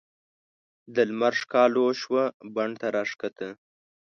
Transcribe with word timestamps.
د 0.95 0.97
لمر 1.09 1.33
ښکالو 1.41 1.85
شوه 2.01 2.23
بڼ 2.55 2.69
ته 2.79 2.87
راکښته 2.95 3.49